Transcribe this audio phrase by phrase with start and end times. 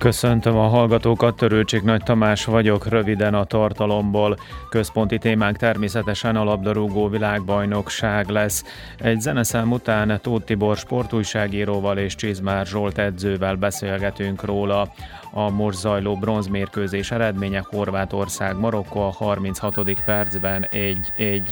[0.00, 4.38] Köszöntöm a hallgatókat, Törőcsik Nagy Tamás vagyok, röviden a tartalomból.
[4.68, 8.64] Központi témánk természetesen a labdarúgó világbajnokság lesz.
[8.98, 14.92] Egy zeneszám után Tóth Tibor sportújságíróval és Csizmár Zsolt edzővel beszélgetünk róla.
[15.32, 20.04] A most zajló bronzmérkőzés eredménye Horvátország Marokko a 36.
[20.04, 21.42] percben 1-1.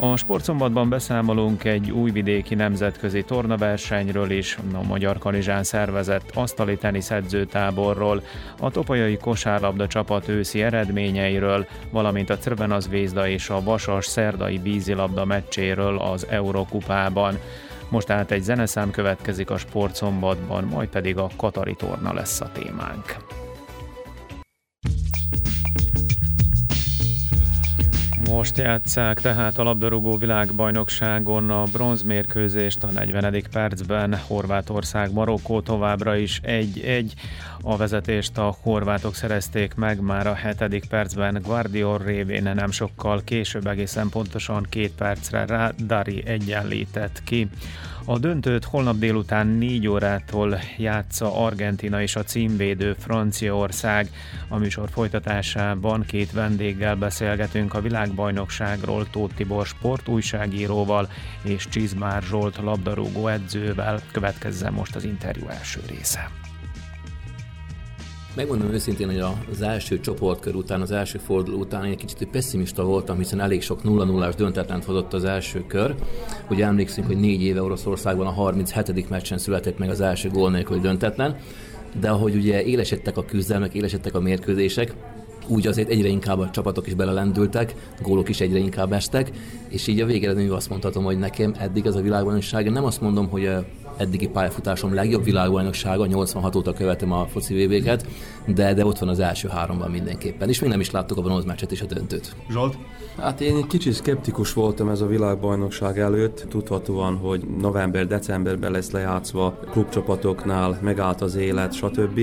[0.00, 8.22] A sportszombatban beszámolunk egy újvidéki nemzetközi tornaversenyről is, a Magyar Kanizsán szervezett asztali tenisz edzőtáborról,
[8.60, 15.24] a topolyai kosárlabda csapat őszi eredményeiről, valamint a Crvenaz Vézda és a Vasas szerdai vízilabda
[15.24, 17.38] meccséről az Eurokupában.
[17.88, 23.16] Most tehát egy zeneszám következik a sportszombatban, majd pedig a Katari torna lesz a témánk.
[28.28, 33.42] Most játszák tehát a labdarúgó világbajnokságon a bronzmérkőzést a 40.
[33.52, 37.12] percben Horvátország Marokkó továbbra is 1-1.
[37.62, 40.86] A vezetést a horvátok szerezték meg már a 7.
[40.88, 47.48] percben Guardiol révén nem sokkal később egészen pontosan két percre rá Dari egyenlített ki.
[48.04, 54.10] A döntőt holnap délután 4 órától játsza Argentina és a címvédő Franciaország.
[54.48, 61.08] A műsor folytatásában két vendéggel beszélgetünk a világbajnokságról Tóth Tibor sportújságíróval
[61.42, 64.00] és Csizmár Zsolt labdarúgó edzővel.
[64.12, 66.30] Következzen most az interjú első része.
[68.34, 72.84] Megmondom őszintén, hogy az első csoportkör után, az első forduló után én egy kicsit pessimista
[72.84, 75.94] voltam, hiszen elég sok 0 0 döntetlent hozott az első kör.
[76.50, 79.08] Ugye emlékszünk, hogy négy éve Oroszországban a 37.
[79.08, 81.36] meccsen született meg az első gól nélküli döntetlen,
[82.00, 84.94] de ahogy ugye élesedtek a küzdelmek, élesedtek a mérkőzések,
[85.46, 89.30] úgy azért egyre inkább a csapatok is belelendültek, gólok is egyre inkább estek,
[89.68, 93.28] és így a végeredményben azt mondhatom, hogy nekem eddig ez a világbajnokság, nem azt mondom,
[93.28, 93.50] hogy
[93.98, 98.02] eddigi pályafutásom legjobb világbajnoksága, 86 óta követem a foci vb
[98.46, 100.48] de, de ott van az első háromban mindenképpen.
[100.48, 102.36] És még nem is láttuk a bronzmeccset és a döntőt.
[102.50, 102.76] Zsolt?
[103.18, 109.58] Hát én egy kicsit szkeptikus voltam ez a világbajnokság előtt, tudhatóan, hogy november-decemberben lesz lejátszva
[109.70, 112.18] klubcsapatoknál, megállt az élet, stb.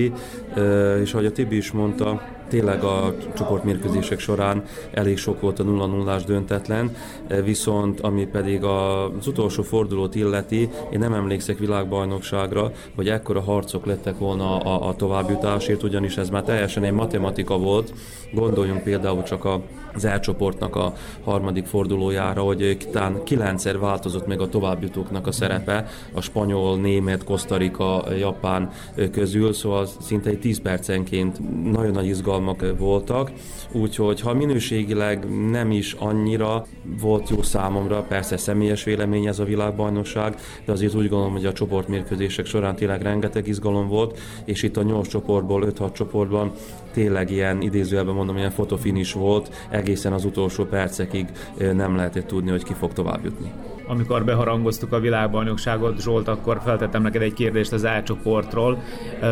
[1.02, 2.22] És ahogy a Tibi is mondta,
[2.55, 6.95] tényleg a csoportmérkőzések során elég sok volt a 0 0 döntetlen,
[7.43, 14.17] viszont ami pedig az utolsó fordulót illeti, én nem emlékszek világbajnokságra, hogy ekkora harcok lettek
[14.17, 17.93] volna a, a továbbjutásért, ugyanis ez már teljesen egy matematika volt.
[18.33, 19.61] Gondoljunk például csak a
[19.95, 26.22] az elcsoportnak a harmadik fordulójára, hogy talán kilencszer változott meg a továbbjutóknak a szerepe a
[26.22, 28.72] spanyol, német, kosztarika, japán
[29.11, 31.39] közül, szóval szinte egy 10 percenként
[31.72, 33.31] nagyon nagy izgalmak voltak,
[33.72, 36.66] úgyhogy ha minőségileg nem is annyira
[37.01, 40.35] volt jó számomra, persze személyes vélemény ez a világbajnokság,
[40.66, 44.84] de azért úgy gondolom, hogy a csoportmérkőzések során tényleg rengeteg izgalom volt, és itt a
[44.84, 46.51] 8 csoportból, 5-6 csoportban
[46.94, 51.25] tényleg ilyen idézőjelben mondom, ilyen fotofinis volt, egészen az utolsó percekig
[51.57, 53.51] nem lehetett tudni, hogy ki fog tovább jutni
[53.88, 58.84] amikor beharangoztuk a világbajnokságot, Zsolt, akkor feltettem neked egy kérdést az A csoportról.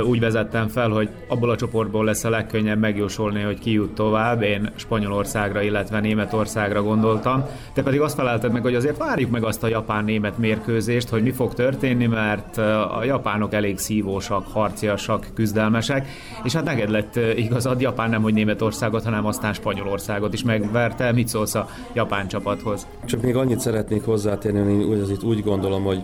[0.08, 4.42] Úgy vezettem fel, hogy abból a csoportból lesz a legkönnyebb megjósolni, hogy ki jut tovább.
[4.42, 7.46] Én Spanyolországra, illetve Németországra gondoltam.
[7.74, 11.32] Te pedig azt felelted meg, hogy azért várjuk meg azt a japán-német mérkőzést, hogy mi
[11.32, 12.58] fog történni, mert
[12.98, 16.08] a japánok elég szívósak, harciasak, küzdelmesek,
[16.44, 21.12] és hát neked lett igazad, Japán nem, hogy Németországot, hanem aztán Spanyolországot is megverte.
[21.12, 22.88] Mit szólsz a japán csapathoz?
[23.06, 26.04] Csak még annyit szeretnék hozzá hozzátenni, hogy azért úgy gondolom, hogy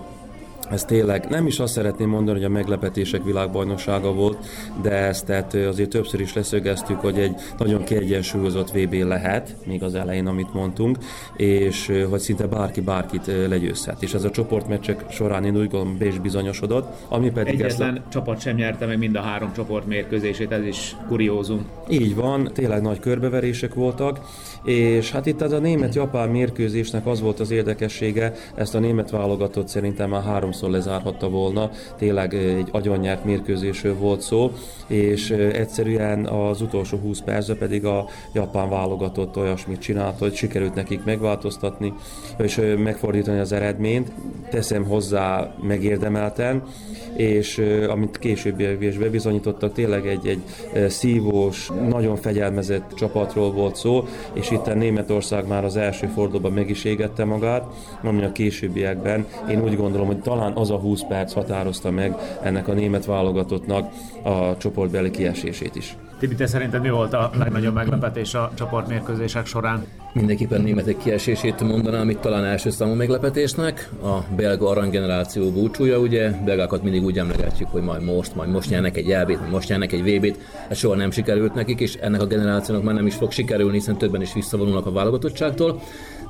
[0.69, 4.37] ez tényleg nem is azt szeretném mondani, hogy a meglepetések világbajnoksága volt,
[4.81, 9.95] de ezt tehát azért többször is leszögeztük, hogy egy nagyon kiegyensúlyozott VB lehet, még az
[9.95, 10.97] elején, amit mondtunk,
[11.35, 14.01] és hogy szinte bárki bárkit legyőzhet.
[14.01, 16.87] És ez a csoportmeccsek során én úgy gondolom, be is bizonyosodott.
[17.07, 18.09] Ami pedig Egyetlen ezt a...
[18.09, 21.65] csapat sem nyerte meg mind a három csoport mérkőzését, ez is kuriózum.
[21.89, 24.19] Így van, tényleg nagy körbeverések voltak,
[24.63, 29.67] és hát itt ez a német-japán mérkőzésnek az volt az érdekessége, ezt a német válogatott
[29.67, 30.23] szerintem már
[30.59, 34.51] háromszor lezárhatta volna, tényleg egy agyonnyert mérkőzésről volt szó,
[34.87, 41.03] és egyszerűen az utolsó 20 percben pedig a japán válogatott olyasmit csinált, hogy sikerült nekik
[41.03, 41.93] megváltoztatni,
[42.37, 44.11] és megfordítani az eredményt,
[44.49, 46.63] teszem hozzá megérdemelten,
[47.15, 54.51] és amit később is bebizonyítottak, tényleg egy, egy szívós, nagyon fegyelmezett csapatról volt szó, és
[54.51, 57.65] itt a Németország már az első fordulóban meg is égette magát,
[58.03, 62.67] ami a későbbiekben én úgy gondolom, hogy talán az a 20 perc határozta meg ennek
[62.67, 63.91] a német válogatottnak
[64.23, 65.97] a csoportbeli kiesését is.
[66.19, 69.85] Tibi, te szerinted mi volt a legnagyobb meglepetés a csoportmérkőzések során?
[70.13, 73.89] Mindenképpen németek kiesését mondanám itt talán első számú meglepetésnek.
[74.03, 78.97] A belga aranygeneráció búcsúja, ugye, belgákat mindig úgy emlegetjük, hogy majd most, majd most nyernek
[78.97, 80.39] egy elbét, most nyernek egy VB-t.
[80.69, 83.97] Ez soha nem sikerült nekik, és ennek a generációnak már nem is fog sikerülni, hiszen
[83.97, 85.81] többen is visszavonulnak a válogatottságtól.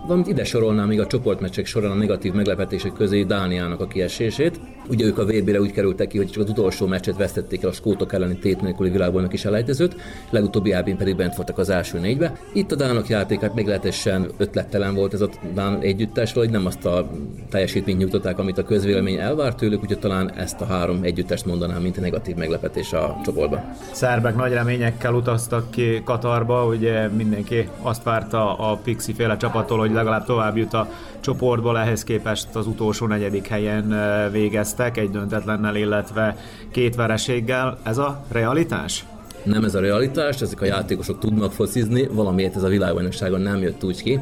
[0.02, 4.60] Valamint ide sorolnám még a csoportmeccsek során a negatív meglepetések közé Dániának a kiesését.
[4.90, 7.72] Ugye ők a VB-re úgy kerültek ki, hogy csak az utolsó meccset vesztették el a
[7.72, 9.96] skótok elleni tét nélküli világbajnok is elejtezőt,
[10.30, 12.40] legutóbbi eb pedig bent voltak az első négybe.
[12.54, 17.10] Itt a Dánok játékát meglehetősen ötlettelen volt ez a Dán együttes, vagy nem azt a
[17.50, 21.98] teljesítményt nyújtották, amit a közvélemény elvárt tőlük, úgyhogy talán ezt a három együttest mondanám, mint
[21.98, 23.74] a negatív meglepetés a csoportban.
[23.92, 29.89] Szerbek nagy reményekkel utaztak ki Katarba, ugye mindenki azt várta a Pixi féle csapattól, hogy
[29.94, 30.88] legalább tovább jut a
[31.20, 33.96] csoportból, ehhez képest az utolsó negyedik helyen
[34.32, 36.36] végeztek, egy döntetlennel, illetve
[36.72, 37.78] két vereséggel.
[37.84, 39.06] Ez a realitás?
[39.44, 43.84] Nem ez a realitás, ezek a játékosok tudnak focizni, valamiért ez a világbajnokságon nem jött
[43.84, 44.20] úgy ki.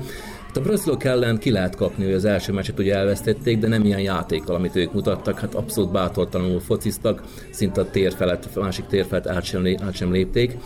[0.53, 3.99] A brazilok ellen ki lehet kapni, hogy az első meccset ugye elvesztették, de nem ilyen
[3.99, 9.05] játékkal, amit ők mutattak, hát abszolút bátortalanul fociztak, szinte a tér felett, a másik tér
[9.05, 10.57] felett át sem, át sem lépték.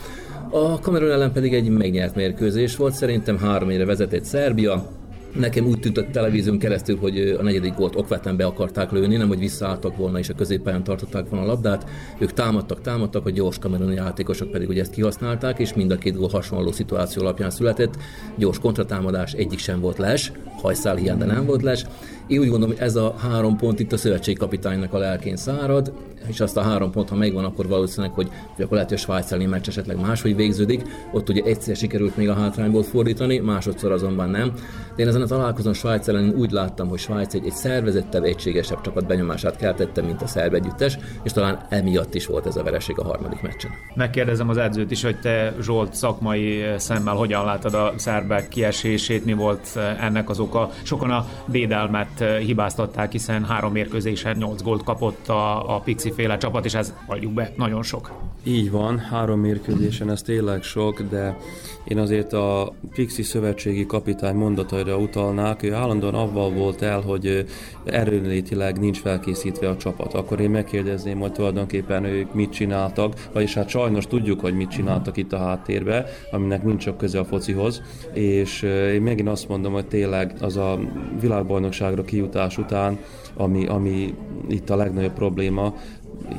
[0.54, 5.00] A Kamerun ellen pedig egy megnyert mérkőzés volt, szerintem három éve vezetett Szerbia,
[5.40, 9.28] Nekem úgy tűnt a televízión keresztül, hogy a negyedik gólt okvetlen be akarták lőni, nem
[9.28, 11.90] hogy visszaálltak volna és a középpályán tartották volna a labdát.
[12.18, 16.18] Ők támadtak, támadtak, a gyors kameruni játékosok pedig ugye ezt kihasználták, és mind a két
[16.18, 17.98] gól hasonló szituáció alapján született.
[18.36, 20.32] Gyors kontratámadás, egyik sem volt les,
[20.62, 21.86] hajszál hiány, de nem volt les.
[22.32, 25.94] Én úgy gondolom, hogy ez a három pont itt a szövetségkapitánynak a lelkén szárad,
[26.28, 29.02] és azt a három pont, ha megvan, akkor valószínűleg, hogy, hogy akkor lehet, hogy a
[29.02, 30.84] Svájc meccs esetleg máshogy végződik.
[31.12, 34.52] Ott ugye egyszer sikerült még a hátrányból fordítani, másodszor azonban nem.
[34.96, 38.82] De én ezen a találkozón Svájc ellen úgy láttam, hogy Svájc egy, egy szervezettebb, egységesebb
[38.82, 43.00] csapat benyomását keltette, mint a szerb együttes, és talán emiatt is volt ez a vereség
[43.00, 43.72] a harmadik meccsen.
[43.96, 49.34] Megkérdezem az edzőt is, hogy te Zsolt szakmai szemmel hogyan látod a szerbek kiesését, mi
[49.34, 50.70] volt ennek az oka.
[50.84, 56.66] Sokan a védelmet hibáztatták, hiszen három mérkőzésen nyolc gólt kapott a, a Pixi féle csapat,
[56.66, 58.12] és ez adjuk be, nagyon sok.
[58.44, 61.38] Így van, három mérkőzésen ez tényleg sok, de
[61.84, 67.46] én azért a Pixi szövetségi kapitány mondataira utalnák, ő állandóan avval volt el, hogy
[67.84, 70.14] erőlétileg nincs felkészítve a csapat.
[70.14, 75.18] Akkor én megkérdezném, hogy tulajdonképpen ők mit csináltak, vagyis hát sajnos tudjuk, hogy mit csináltak
[75.18, 77.82] itt a háttérbe, aminek nincs csak köze a focihoz,
[78.14, 78.62] és
[78.94, 80.80] én megint azt mondom, hogy tényleg az a
[81.20, 83.00] világbajnokságra kijutás után,
[83.34, 84.16] ami, ami
[84.50, 85.74] itt a legnagyobb probléma,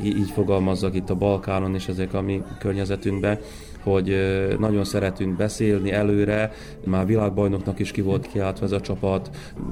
[0.05, 3.39] így fogalmazzak itt a Balkánon és ezek a mi környezetünkben,
[3.83, 4.17] hogy
[4.59, 6.53] nagyon szeretünk beszélni előre,
[6.85, 9.31] már világbajnoknak is ki volt kiáltva ez a csapat,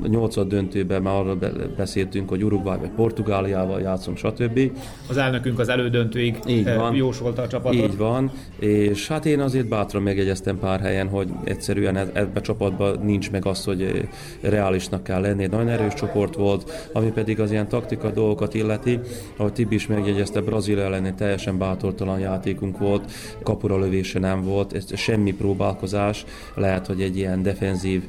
[0.09, 1.39] nyolcad döntőben már arról
[1.77, 4.61] beszéltünk, hogy Uruguay vagy Portugáliával játszom, stb.
[5.09, 6.95] Az elnökünk az elődöntőig Így van.
[6.95, 7.81] jósolta a csapatot.
[7.81, 12.41] Így van, és hát én azért bátran megjegyeztem pár helyen, hogy egyszerűen e- ebbe a
[12.41, 14.09] csapatban nincs meg az, hogy
[14.41, 15.43] reálisnak kell lenni.
[15.43, 18.99] Egy nagyon erős csoport volt, ami pedig az ilyen taktika dolgokat illeti,
[19.37, 23.13] ahogy Tibi is megjegyezte, Brazil ellen egy teljesen bátortalan játékunk volt,
[23.43, 26.25] kapura lövés lövése nem volt, ez semmi próbálkozás,
[26.55, 28.03] lehet, hogy egy ilyen defenzív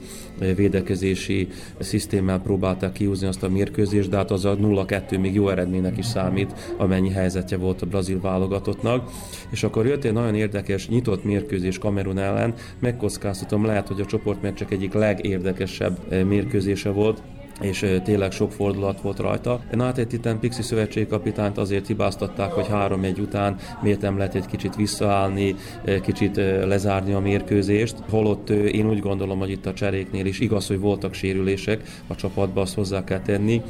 [0.55, 1.47] védekezési
[1.79, 6.05] szisztémmel próbálták kiúzni azt a mérkőzést, de hát az a 0-2 még jó eredménynek is
[6.05, 9.09] számít, amennyi helyzetje volt a brazil válogatottnak.
[9.49, 14.71] És akkor jött egy nagyon érdekes nyitott mérkőzés Kamerun ellen, megkockáztatom, lehet, hogy a csoportmeccsek
[14.71, 17.21] egyik legérdekesebb mérkőzése volt,
[17.61, 19.59] és tényleg sok fordulat volt rajta.
[19.71, 25.55] Nátet Titan Pixi szövetségkapitányt azért hibáztatták, hogy három-egy után miért nem lehet egy kicsit visszaállni,
[26.01, 27.95] kicsit lezárni a mérkőzést.
[28.09, 32.61] Holott én úgy gondolom, hogy itt a cseréknél is igaz, hogy voltak sérülések a csapatba,
[32.61, 33.61] azt hozzá kell tenni,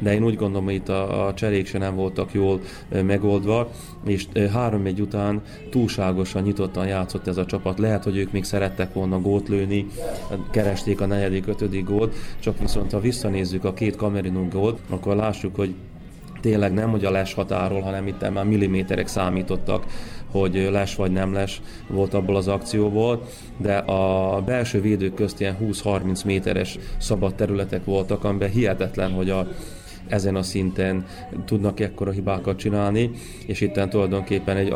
[0.00, 3.70] de én úgy gondolom, hogy itt a, a cserék se nem voltak jól megoldva,
[4.06, 7.78] és három-egy után túlságosan nyitottan játszott ez a csapat.
[7.78, 9.86] Lehet, hogy ők még szerettek volna gót lőni,
[10.50, 15.56] keresték a negyedik, ötödik gót, csak viszont ha visszanézzük a két kamerinunk gólt, akkor lássuk,
[15.56, 15.74] hogy
[16.40, 19.86] tényleg nem, hogy a les határól, hanem itt már milliméterek számítottak,
[20.30, 23.22] hogy les vagy nem les volt abból az akcióból,
[23.56, 29.48] de a belső védők közt ilyen 20-30 méteres szabad területek voltak, amiben hihetetlen, hogy a
[30.10, 31.06] ezen a szinten
[31.44, 33.10] tudnak ekkora hibákat csinálni,
[33.46, 34.72] és itt tulajdonképpen egy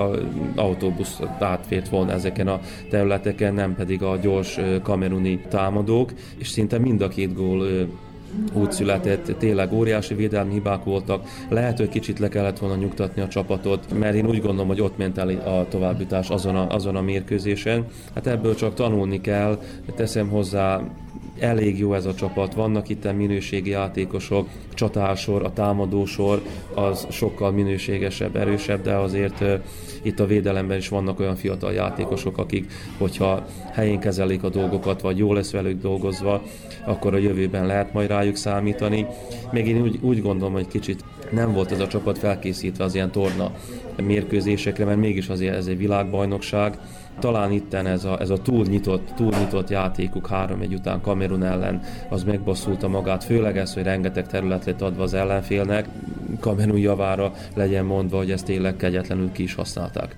[0.57, 2.61] autóbusz átfért volna ezeken a
[2.91, 7.67] területeken, nem pedig a gyors kameruni támadók, és szinte mind a két gól
[8.53, 13.29] úgy született, tényleg óriási védelmi hibák voltak, lehet, hogy kicsit le kellett volna nyugtatni a
[13.29, 17.01] csapatot, mert én úgy gondolom, hogy ott ment el a továbbítás azon a, azon a
[17.01, 17.87] mérkőzésen.
[18.15, 19.63] Hát ebből csak tanulni kell,
[19.97, 20.83] teszem hozzá
[21.39, 22.55] elég jó ez a csapat.
[22.55, 26.43] Vannak itt minőségi játékosok, csatásor, a támadósor
[26.75, 29.45] az sokkal minőségesebb, erősebb, de azért
[30.03, 35.19] itt a védelemben is vannak olyan fiatal játékosok, akik, hogyha helyén kezelik a dolgokat, vagy
[35.19, 36.43] jól lesz velük dolgozva,
[36.85, 39.07] akkor a jövőben lehet majd rájuk számítani.
[39.53, 43.11] Még én úgy, úgy gondolom, hogy kicsit nem volt ez a csapat felkészítve az ilyen
[43.11, 43.53] torna
[44.03, 46.79] mérkőzésekre, mert mégis azért ez egy világbajnokság,
[47.19, 51.43] talán itten ez a, ez a túl nyitott, túl nyitott játékuk három egy után Kamerun
[51.43, 55.89] ellen, az megbosszulta magát, főleg ez, hogy rengeteg terület lett adva az ellenfélnek,
[56.41, 60.17] Kamerun javára legyen mondva, hogy ezt tényleg kegyetlenül ki is használták.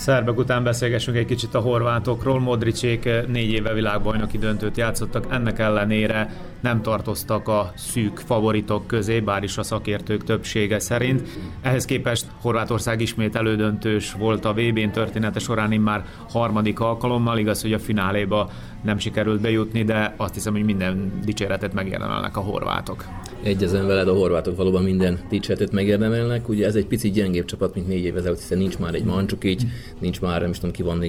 [0.00, 2.40] Szerbek után beszélgessünk egy kicsit a horvátokról.
[2.40, 9.42] Modricsék négy éve világbajnoki döntőt játszottak, ennek ellenére nem tartoztak a szűk favoritok közé, bár
[9.42, 11.28] is a szakértők többsége szerint.
[11.62, 17.72] Ehhez képest Horvátország ismét elődöntős volt a VB-n története során immár harmadik alkalommal, igaz, hogy
[17.72, 18.50] a fináléba
[18.82, 23.04] nem sikerült bejutni, de azt hiszem, hogy minden dicséretet megérdemelnek a horvátok.
[23.42, 26.48] Egyezem veled, a horvátok valóban minden dicséretet megérdemelnek.
[26.48, 29.04] Ugye ez egy picit gyengébb csapat, mint négy éve ezelőtt, hiszen nincs már egy
[29.42, 29.66] így,
[29.98, 31.04] nincs már, nem is tudom ki van,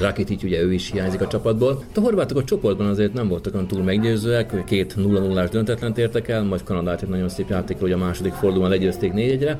[0.00, 1.84] Rakitic, ugye ő is hiányzik a csapatból.
[1.94, 6.42] A horvátok a csoportban azért nem voltak olyan túl meggyőzőek, két 0-0-ás döntetlen értek el,
[6.42, 9.58] majd Kanadát egy nagyon szép játékról, hogy a második fordulóban legyőzték 4-1-re.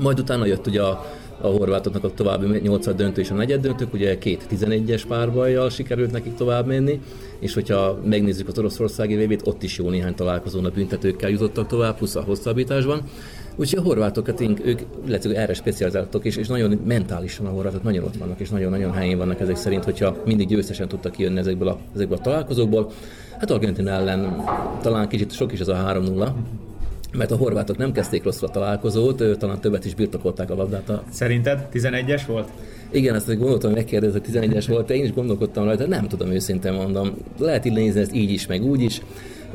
[0.00, 1.04] Majd utána jött ugye a
[1.40, 6.12] a horvátoknak a további 8 döntő és a negyed döntők, ugye két 11-es párbajjal sikerült
[6.12, 7.00] nekik tovább menni,
[7.38, 11.96] és hogyha megnézzük az oroszországi vb ott is jó néhány találkozón a büntetőkkel jutottak tovább,
[11.96, 13.02] plusz a hosszabbításban.
[13.56, 18.16] Úgyhogy a horvátokat, ők illetve erre specializáltak, és, és nagyon mentálisan a horvátok nagyon ott
[18.16, 22.16] vannak, és nagyon-nagyon helyén vannak ezek szerint, hogyha mindig győztesen tudtak kijönni ezekből a, ezekből
[22.16, 22.90] a találkozókból.
[23.38, 24.44] Hát Argentina ellen
[24.82, 26.32] talán kicsit sok is ez a 3-0,
[27.16, 30.88] mert a horvátok nem kezdték rosszul a találkozót, talán többet is birtokolták a labdát.
[30.88, 31.02] A...
[31.10, 32.48] Szerinted 11-es volt?
[32.90, 36.72] Igen, ezt gondoltam, hogy megkérdezni, hogy 11-es volt, én is gondolkodtam rajta, nem tudom őszintén
[36.72, 37.16] mondom.
[37.38, 39.00] Lehet így nézni ezt így is, meg úgy is.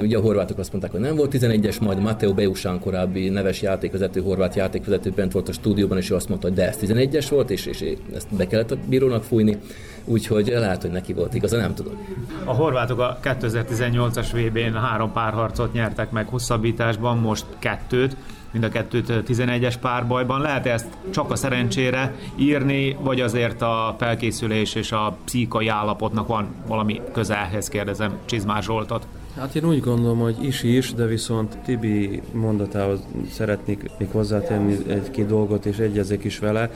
[0.01, 4.21] Ugye a horvátok azt mondták, hogy nem volt 11-es, majd Matteo Beusán korábbi neves játékvezető,
[4.21, 7.49] horvát játékvezető bent volt a stúdióban, és ő azt mondta, hogy de ez 11-es volt,
[7.49, 7.83] és, és
[8.15, 9.57] ezt be kellett a bírónak fújni.
[10.05, 11.93] Úgyhogy lehet, hogy neki volt igaza, nem tudom.
[12.45, 18.15] A horvátok a 2018-as VB-n három párharcot nyertek meg hosszabbításban, most kettőt
[18.51, 20.41] mind a kettőt 11-es párbajban.
[20.41, 26.47] Lehet ezt csak a szerencsére írni, vagy azért a felkészülés és a pszichai állapotnak van
[26.67, 29.05] valami közelhez, kérdezem Csizmár Zsoltot.
[29.35, 35.27] Hát én úgy gondolom, hogy is is, de viszont Tibi mondatához szeretnék még hozzátenni egy-két
[35.27, 36.71] dolgot, és egyezek is vele,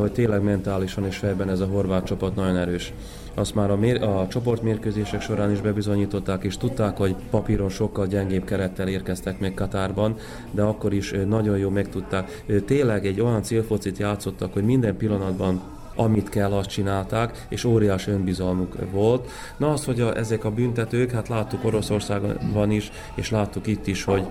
[0.00, 2.92] hogy tényleg mentálisan és fejben ez a horvát csapat nagyon erős.
[3.34, 8.44] Azt már a, mér, a csoportmérkőzések során is bebizonyították, és tudták, hogy papíron sokkal gyengébb
[8.44, 10.16] kerettel érkeztek még Katárban,
[10.50, 12.44] de akkor is nagyon jó megtudták.
[12.66, 15.60] Tényleg egy olyan célfocit játszottak, hogy minden pillanatban
[15.96, 19.30] amit kell, azt csinálták, és óriás önbizalmuk volt.
[19.56, 24.04] Na az, hogy a, ezek a büntetők, hát láttuk Oroszországban is, és láttuk itt is,
[24.04, 24.26] hogy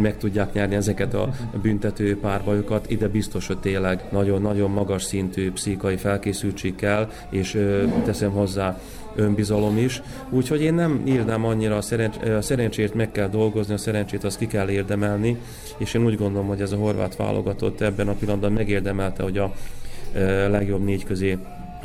[0.00, 1.30] meg tudják nyerni ezeket a
[1.62, 2.90] büntető párbajokat.
[2.90, 8.80] Ide biztos, hogy tényleg nagyon-nagyon magas szintű pszichai felkészültség kell, és ö, teszem hozzá
[9.14, 10.02] önbizalom is.
[10.30, 14.38] Úgyhogy én nem írnám annyira a, szerencs- a szerencsét meg kell dolgozni, a szerencsét azt
[14.38, 15.36] ki kell érdemelni,
[15.76, 19.54] és én úgy gondolom, hogy ez a horvát válogatott ebben a pillanatban megérdemelte, hogy a
[20.48, 21.38] legjobb négy közé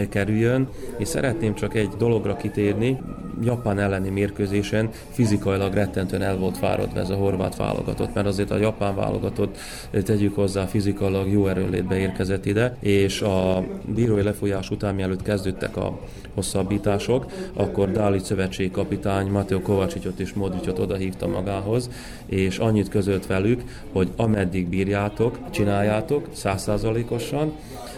[0.10, 0.68] kerüljön,
[0.98, 2.98] és szeretném csak egy dologra kitérni,
[3.44, 8.58] Japán elleni mérkőzésen fizikailag rettentően el volt fáradva ez a horvát válogatott, mert azért a
[8.58, 9.58] japán válogatott,
[10.04, 13.64] tegyük hozzá, fizikailag jó erőnlétbe érkezett ide, és a
[13.96, 16.00] bírói lefolyás után, mielőtt kezdődtek a
[16.34, 21.90] hosszabbítások, akkor Dáli szövetségi kapitány Mateo Kovácsicsot és Modricot odahívta magához,
[22.26, 27.54] és annyit közölt velük, hogy ameddig bírjátok, csináljátok százszázalékosan,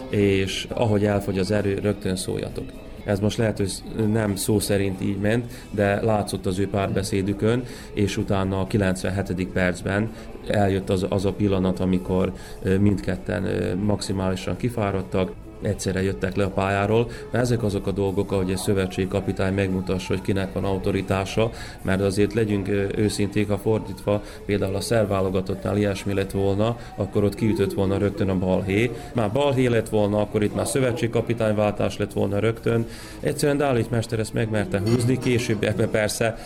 [0.08, 2.64] és ahogy elfogy az erő, rögtön szóljatok.
[3.04, 3.72] Ez most lehet, hogy
[4.12, 7.62] nem szó szerint így ment, de látszott az ő párbeszédükön,
[7.92, 9.48] és utána a 97.
[9.48, 10.12] percben
[10.46, 12.32] eljött az, az a pillanat, amikor
[12.80, 13.42] mindketten
[13.78, 17.10] maximálisan kifáradtak, egyszerre jöttek le a pályáról.
[17.30, 21.50] Ezek azok a dolgok, ahogy egy szövetségi kapitány megmutassa, hogy kinek van autoritása,
[21.82, 27.72] mert azért legyünk őszinték, ha fordítva például a szerválogatottnál ilyesmi lett volna, akkor ott kiütött
[27.72, 28.90] volna rögtön a balhé.
[29.12, 32.86] Már balhé lett volna, akkor itt már szövetségi kapitányváltás lett volna rögtön.
[33.20, 36.38] Egyszerűen Dálit Mester ezt megmerte húzni, később ebbe persze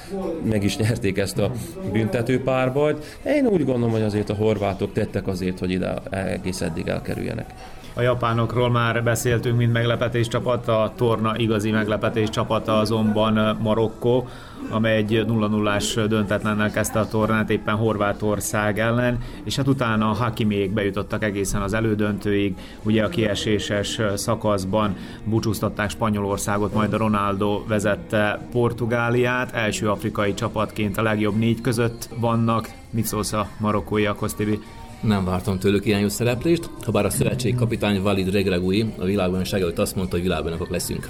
[0.42, 1.52] meg is nyerték ezt a
[1.92, 3.18] büntető párbajt.
[3.26, 7.54] Én úgy gondolom, hogy azért a horvátok tettek azért, hogy ide egész eddig elkerüljenek.
[7.94, 14.28] A japánokról már beszéltünk, mint meglepetés csapat, a torna igazi meglepetés csapata azonban Marokkó,
[14.70, 20.72] amely egy 0-0-ás döntetlennel kezdte a tornát éppen Horvátország ellen, és hát utána a Hakimiék
[20.72, 29.54] bejutottak egészen az elődöntőig, ugye a kieséses szakaszban búcsúztatták Spanyolországot, majd a Ronaldo vezette Portugáliát,
[29.54, 32.68] első afrikai csapatként a legjobb négy között vannak.
[32.90, 34.60] Mit szólsz a marokkóiakhoz, Tibi?
[35.02, 39.60] Nem vártam tőlük ilyen jó szereplést, ha bár a szövetség kapitány Valid Regregui a világbajnokság
[39.60, 41.08] előtt azt mondta, hogy világbajnokok leszünk.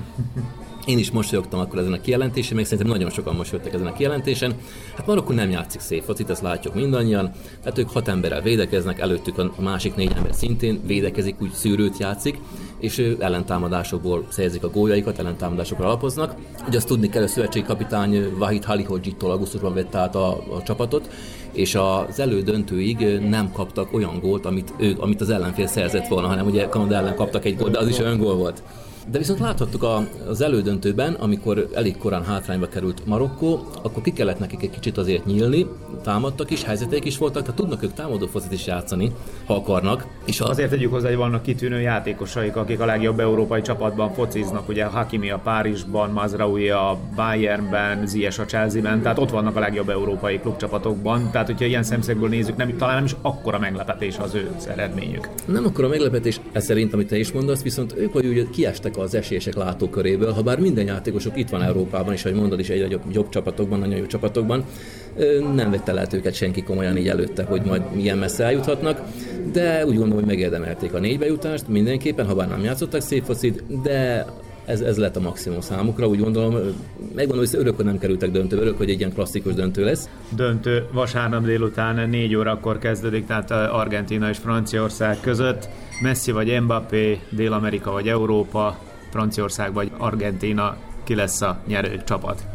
[0.87, 4.54] Én is mosolyogtam akkor ezen a kijelentésen, még szerintem nagyon sokan mosolyogtak ezen a kijelentésen.
[4.96, 7.30] Hát Marokkó nem játszik szép focit, ezt látjuk mindannyian.
[7.64, 12.38] Hát ők hat emberrel védekeznek, előttük a másik négy ember szintén védekezik, úgy szűrőt játszik,
[12.78, 16.34] és ellentámadásokból szerzik a góljaikat, ellentámadásokra alapoznak.
[16.66, 21.11] Ugye azt tudni kell, a szövetségi kapitány Wahid Halihodzsittól augusztusban vette át a, a csapatot,
[21.52, 26.47] és az elődöntőig nem kaptak olyan gólt, amit, ő, amit az ellenfél szerzett volna, hanem
[26.47, 28.62] ugye Kanada ellen kaptak egy gólt, de az is olyan gól volt.
[29.11, 29.87] De viszont láthattuk
[30.28, 35.25] az elődöntőben, amikor elég korán hátrányba került Marokkó, akkor ki kellett nekik egy kicsit azért
[35.25, 35.66] nyílni,
[36.02, 39.12] támadtak is, helyzeteik is voltak, tehát tudnak ők támadó focit is játszani,
[39.47, 40.06] ha akarnak.
[40.25, 40.49] És a...
[40.49, 45.30] Azért tegyük hozzá, hogy vannak kitűnő játékosaik, akik a legjobb európai csapatban fociznak, ugye Hakimi
[45.30, 51.30] a Párizsban, Mazraoui a Bayernben, Ziyech a Chelsea-ben, tehát ott vannak a legjobb európai klubcsapatokban,
[51.30, 55.28] tehát hogyha ilyen szemszögből nézzük, nem, talán nem is akkora meglepetés az ő eredményük.
[55.47, 58.96] Nem akkora meglepetés, ez szerint, amit te is mondasz, viszont ők vagy úgy kiestek kiestek
[58.96, 62.90] az esélyesek látóköréből, ha bár minden játékosok itt van Európában, és ahogy mondod is, egy
[62.90, 64.64] jobb, jobb csapatokban, nagyon jó csapatokban,
[65.54, 69.00] nem vette lehet őket senki komolyan így előtte, hogy majd milyen messze eljuthatnak,
[69.52, 74.26] de úgy gondolom, hogy megérdemelték a négybejutást mindenképpen, ha bár nem játszottak szép focit, de
[74.64, 76.54] ez, ez lett a maximum számukra, úgy gondolom,
[77.14, 80.08] megmondom, hogy örök, hogy nem kerültek döntő, örök, hogy egy ilyen klasszikus döntő lesz.
[80.37, 85.68] Döntő vasárnap délután 4 órakor kezdődik, tehát Argentina és Franciaország között.
[86.02, 88.78] Messi vagy Mbappé, Dél-Amerika vagy Európa,
[89.11, 92.47] Franciaország vagy Argentina, ki lesz a nyerő csapat?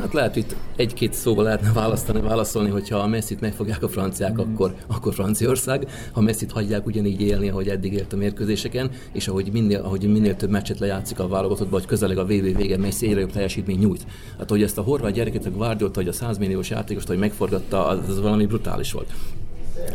[0.00, 4.38] Hát lehet, hogy egy-két szóval lehetne választani, válaszolni, hogyha a Messit megfogják a franciák, mm.
[4.38, 5.88] akkor, akkor Franciaország.
[6.12, 10.36] Ha Messit hagyják ugyanígy élni, ahogy eddig élt a mérkőzéseken, és ahogy minél, ahogy minél
[10.36, 14.06] több meccset lejátszik a válogatottba, hogy közeleg a VB vége Messi egyre jobb teljesítmény nyújt.
[14.38, 17.86] Hát, hogy ezt a horvát gyereket, a Guardiolt, hogy a 100 milliós játékost, hogy megforgatta,
[17.86, 19.12] az, az valami brutális volt.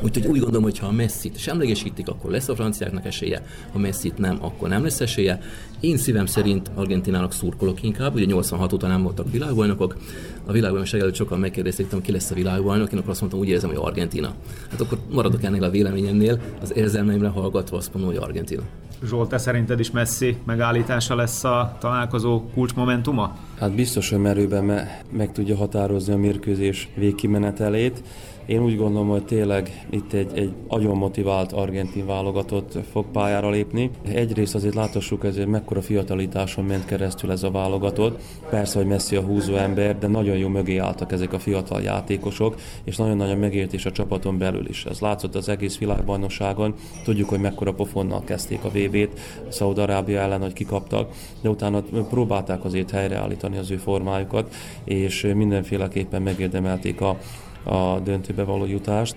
[0.02, 4.18] Úgyhogy úgy gondolom, hogy ha a Messi-t semlegesítik, akkor lesz a franciáknak esélye, ha Messi-t
[4.18, 5.40] nem, akkor nem lesz esélye.
[5.80, 9.98] Én szívem szerint Argentinának szurkolok inkább, ugye 86 óta nem voltak világbajnokok.
[10.46, 13.70] A világbajnokság előtt sokan megkérdezték, ki lesz a világbajnok, én akkor azt mondtam, úgy érzem,
[13.70, 14.34] hogy Argentina.
[14.70, 18.62] Hát akkor maradok ennél a véleményemnél, az érzelmeimre hallgatva azt mondom, hogy Argentina.
[19.04, 23.38] Zsolt, te szerinted is Messi megállítása lesz a találkozó kulcsmomentuma?
[23.60, 28.04] Hát biztos, hogy merőben me- meg tudja határozni a mérkőzés végkimenetelét.
[28.46, 33.90] Én úgy gondolom, hogy tényleg itt egy, egy nagyon motivált argentin válogatott fog pályára lépni.
[34.14, 38.22] Egyrészt azért láthassuk, ez egy mekkora fiatalitáson ment keresztül ez a válogatott.
[38.50, 42.56] Persze, hogy messzi a húzó ember, de nagyon jó mögé álltak ezek a fiatal játékosok,
[42.84, 44.86] és nagyon nagy a megértés a csapaton belül is.
[44.86, 46.74] Ez látszott az egész világbajnokságon.
[47.04, 52.92] Tudjuk, hogy mekkora pofonnal kezdték a VB-t, Szaud-Arábia ellen, hogy kikaptak, de utána próbálták azért
[52.92, 54.54] helyreállítani az ő formájukat,
[54.84, 57.18] és mindenféleképpen megérdemelték a
[57.66, 59.16] a döntőbe való jutást.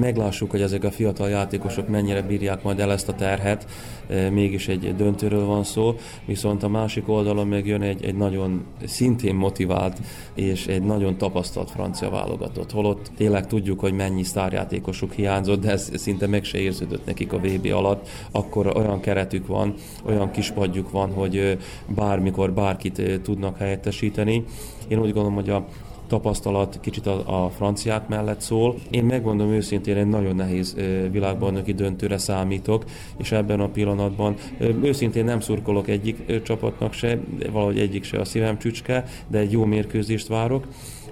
[0.00, 3.66] Meglássuk, hogy ezek a fiatal játékosok mennyire bírják majd el ezt a terhet,
[4.08, 8.64] e, mégis egy döntőről van szó, viszont a másik oldalon meg jön egy, egy nagyon
[8.84, 9.98] szintén motivált
[10.34, 12.72] és egy nagyon tapasztalt francia válogatott.
[12.72, 17.38] Holott tényleg tudjuk, hogy mennyi sztárjátékosuk hiányzott, de ez szinte meg se érződött nekik a
[17.38, 18.08] VB alatt.
[18.30, 24.44] Akkor olyan keretük van, olyan kispadjuk van, hogy bármikor bárkit tudnak helyettesíteni.
[24.88, 25.66] Én úgy gondolom, hogy a
[26.06, 28.74] tapasztalat kicsit a, a franciák mellett szól.
[28.90, 30.76] Én megmondom őszintén, egy nagyon nehéz
[31.10, 32.84] világbajnoki döntőre számítok,
[33.16, 34.34] és ebben a pillanatban
[34.82, 37.18] őszintén nem szurkolok egyik csapatnak se,
[37.52, 40.66] valahogy egyik se a szívem csücske, de egy jó mérkőzést várok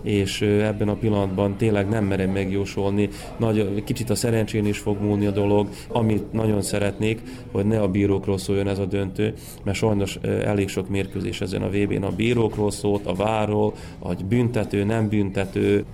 [0.04, 3.08] és ebben a pillanatban tényleg nem merem megjósolni.
[3.36, 7.20] Nagy, kicsit a szerencsén is fog múlni a dolog, amit nagyon szeretnék,
[7.52, 11.68] hogy ne a bírókról szóljon ez a döntő, mert sajnos elég sok mérkőzés ezen a
[11.68, 15.84] VB-n a bírókról szólt, a váról, a büntető, nem büntető,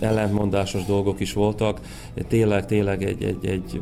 [0.00, 1.80] ellentmondásos dolgok is voltak.
[2.28, 3.80] Tényleg, tényleg egy, egy, egy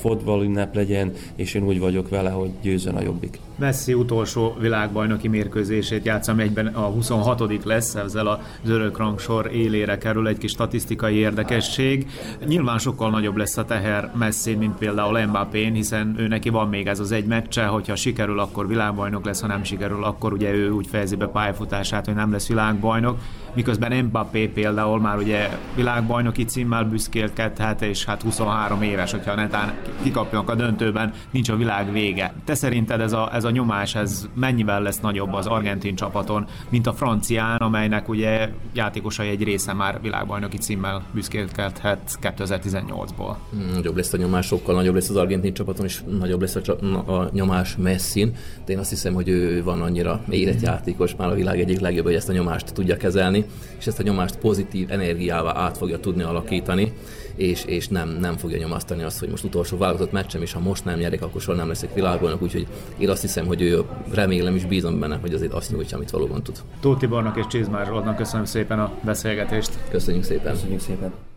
[0.00, 3.38] fotball ünnep legyen, és én úgy vagyok vele, hogy győzön a jobbik.
[3.58, 10.28] Messi utolsó világbajnoki mérkőzését játszom egyben a 26 lesz, ezzel a zörök rangsor élére kerül
[10.28, 12.06] egy kis statisztikai érdekesség.
[12.46, 16.86] Nyilván sokkal nagyobb lesz a teher Messi, mint például Mbappé, hiszen ő neki van még
[16.86, 20.70] ez az egy meccse, hogyha sikerül, akkor világbajnok lesz, ha nem sikerül, akkor ugye ő
[20.70, 23.18] úgy fejezi be pályafutását, hogy nem lesz világbajnok
[23.56, 30.50] miközben Mbappé például már ugye világbajnoki címmel büszkélkedhet, és hát 23 éves, hogyha netán kikapjanak
[30.50, 32.34] a döntőben, nincs a világ vége.
[32.44, 36.86] Te szerinted ez a, ez a nyomás, ez mennyivel lesz nagyobb az argentin csapaton, mint
[36.86, 43.34] a francián, amelynek ugye játékosai egy része már világbajnoki címmel büszkélkedhet 2018-ból?
[43.50, 47.12] Hmm, nagyobb lesz a nyomás, sokkal nagyobb lesz az argentin csapaton, és nagyobb lesz a,
[47.12, 48.32] a nyomás messzin,
[48.64, 52.04] de én azt hiszem, hogy ő van annyira érett játékos, már a világ egyik legjobb,
[52.04, 53.44] hogy ezt a nyomást tudja kezelni,
[53.78, 56.92] és ezt a nyomást pozitív energiává át fogja tudni alakítani,
[57.34, 60.84] és, és nem, nem fogja nyomasztani azt, hogy most utolsó válogatott meccsem, és ha most
[60.84, 62.66] nem nyerek, akkor soha nem leszek világbajnok, úgyhogy
[62.98, 66.42] én azt hiszem, hogy ő remélem és bízom benne, hogy azért azt nyújtja, amit valóban
[66.42, 66.56] tud.
[66.80, 69.70] Tóth Tibornak és Csizmár Zsoltnak köszönöm szépen a beszélgetést.
[69.90, 70.52] Köszönjük szépen.
[70.52, 71.35] Köszönjük szépen.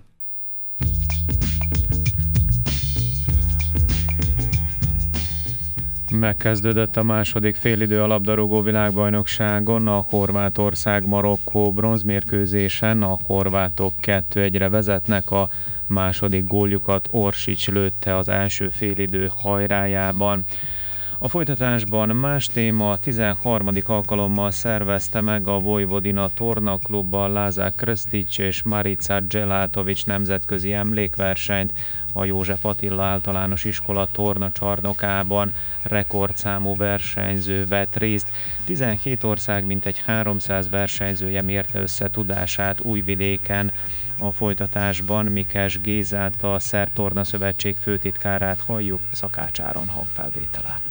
[6.11, 15.49] Megkezdődött a második félidő a labdarúgó világbajnokságon, a Horvátország-Marokkó bronzmérkőzésen a horvátok 2-1-re vezetnek, a
[15.87, 20.45] második góljukat Orsics lőtte az első félidő hajrájában.
[21.21, 23.67] A folytatásban más téma 13.
[23.83, 31.73] alkalommal szervezte meg a Vojvodina Torna Klubban Lázák Krstics és Marica Gelatovics nemzetközi emlékversenyt
[32.13, 35.53] a József Attila általános iskola torna csarnokában
[35.83, 38.31] rekordszámú versenyző vett részt.
[38.65, 43.71] 17 ország mintegy 300 versenyzője mérte össze tudását Újvidéken.
[44.19, 50.81] A folytatásban Mikes Gézát, a Szerb Torna Szövetség főtitkárát halljuk szakácsáron hangfelvétele.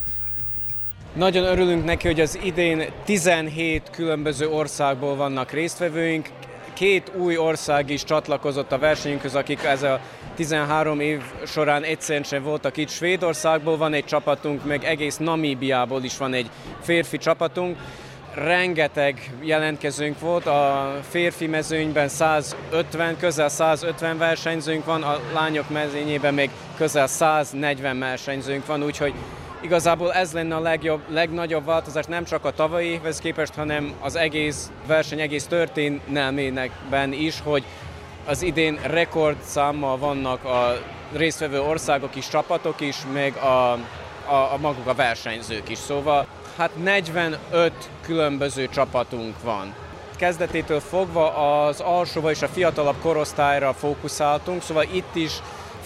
[1.15, 6.29] Nagyon örülünk neki, hogy az idén 17 különböző országból vannak résztvevőink.
[6.73, 10.01] Két új ország is csatlakozott a versenyünkhöz, akik ez a
[10.37, 12.89] 13 év során egyszerűen sem voltak itt.
[12.89, 17.79] Svédországból van egy csapatunk, meg egész Namíbiából is van egy férfi csapatunk.
[18.35, 26.51] Rengeteg jelentkezőnk volt, a férfi mezőnyben 150, közel 150 versenyzőnk van, a lányok mezőnyében még
[26.77, 29.13] közel 140 versenyzőnk van, úgyhogy
[29.61, 34.17] Igazából ez lenne a legjobb, legnagyobb változás nem csak a tavalyi évhez képest, hanem az
[34.17, 37.65] egész verseny, egész történelménekben is, hogy
[38.27, 40.79] az idén rekordszámmal vannak a
[41.13, 43.73] résztvevő országok is, csapatok is, meg a,
[44.27, 45.79] a, a maguk a versenyzők is.
[45.79, 49.75] Szóval hát 45 különböző csapatunk van.
[50.17, 55.33] Kezdetétől fogva az alsóba és a fiatalabb korosztályra fókuszáltunk, szóval itt is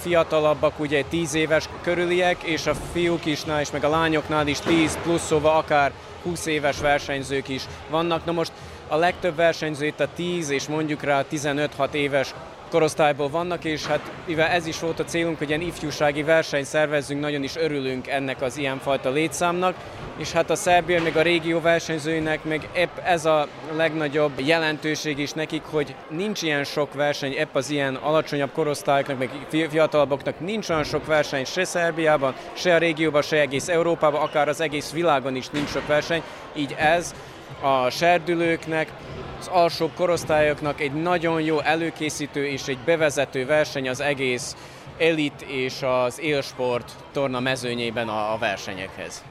[0.03, 4.99] fiatalabbak, ugye 10 éves körüliek, és a fiúk isnál és meg a lányoknál is 10
[5.03, 8.25] plusz, szóval akár 20 éves versenyzők is vannak.
[8.25, 8.53] Na most
[8.89, 12.35] a legtöbb versenyző itt a 10 és mondjuk rá 15-6 éves
[12.73, 17.21] korosztályból vannak, és hát mivel ez is volt a célunk, hogy ilyen ifjúsági verseny szervezzünk,
[17.21, 19.75] nagyon is örülünk ennek az ilyenfajta létszámnak,
[20.17, 25.33] és hát a Szerbia még a régió versenyzőinek még épp ez a legnagyobb jelentőség is
[25.33, 29.31] nekik, hogy nincs ilyen sok verseny, épp az ilyen alacsonyabb korosztályoknak, meg
[29.71, 34.61] fiatalabbaknak nincs olyan sok verseny se Szerbiában, se a régióban, se egész Európában, akár az
[34.61, 36.23] egész világon is nincs sok verseny,
[36.55, 37.15] így ez
[37.63, 38.93] a serdülőknek,
[39.39, 44.57] az alsóbb korosztályoknak egy nagyon jó előkészítő és egy bevezető verseny az egész
[44.99, 49.25] elit és az élsport torna mezőnyében a, versenyekhez.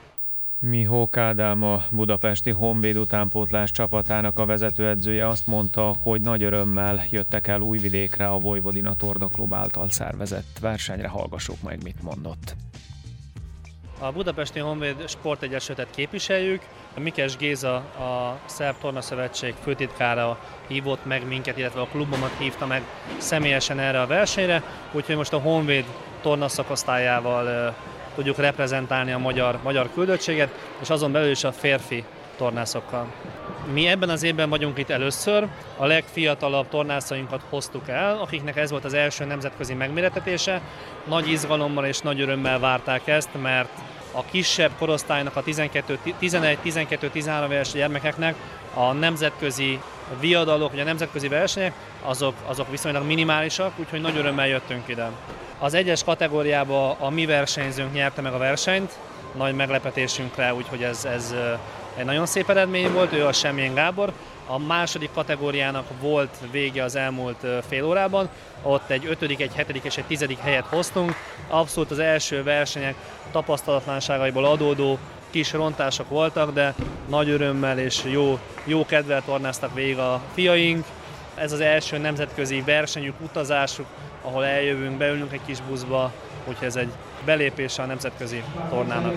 [0.60, 7.48] Mihó Kádám, a budapesti Honvéd utánpótlás csapatának a vezetőedzője azt mondta, hogy nagy örömmel jöttek
[7.48, 11.08] el Újvidékre a Vojvodina Torna Klub által szervezett versenyre.
[11.08, 12.56] Hallgassuk meg, mit mondott.
[14.04, 16.62] A Budapesti Honvéd Sportegyesületet képviseljük.
[16.96, 22.66] A Mikes Géza, a Szerb Torna Szövetség főtitkára hívott meg minket, illetve a klubomat hívta
[22.66, 22.84] meg
[23.18, 25.86] személyesen erre a versenyre, úgyhogy most a Honvéd
[26.22, 27.76] torna szakosztályával
[28.16, 30.50] tudjuk reprezentálni a magyar, magyar küldöttséget,
[30.82, 32.04] és azon belül is a férfi
[32.38, 33.08] tornászokkal.
[33.74, 38.86] Mi ebben az évben vagyunk itt először, a legfiatalabb tornászainkat hoztuk el, akiknek ez volt
[38.86, 40.62] az első nemzetközi megméretetése.
[41.08, 43.70] Nagy izgalommal és nagy örömmel várták ezt, mert
[44.12, 48.36] a kisebb korosztálynak, a 11-12-13 éves gyermekeknek
[48.74, 49.80] a nemzetközi
[50.20, 55.10] viadalok, vagy a nemzetközi versenyek, azok, azok viszonylag minimálisak, úgyhogy nagy örömmel jöttünk ide.
[55.60, 58.92] Az egyes kategóriába a mi versenyzőnk nyerte meg a versenyt,
[59.38, 61.36] nagy meglepetésünkre, úgyhogy ez, ez
[61.96, 64.12] egy nagyon szép eredmény volt, ő a Semjén Gábor.
[64.48, 68.30] A második kategóriának volt vége az elmúlt fél órában,
[68.64, 71.16] ott egy ötödik, egy hetedik és egy tizedik helyet hoztunk.
[71.48, 72.96] Abszolút az első versenyek
[73.32, 74.98] tapasztalatlanságaiból adódó
[75.30, 76.74] kis rontások voltak, de
[77.10, 80.86] nagy örömmel és jó, jó kedvel tornáztak végig a fiaink.
[81.36, 83.86] Ez az első nemzetközi versenyük, utazásuk,
[84.22, 86.12] ahol eljövünk, beülünk egy kis buszba,
[86.48, 86.92] úgyhogy ez egy
[87.26, 89.14] belépése a nemzetközi tornának.